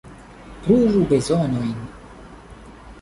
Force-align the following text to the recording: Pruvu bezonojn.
Pruvu 0.63 1.01
bezonojn. 1.11 1.77